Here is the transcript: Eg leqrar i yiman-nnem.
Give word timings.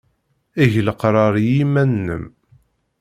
Eg 0.63 0.73
leqrar 0.87 1.33
i 1.37 1.45
yiman-nnem. 1.53 2.25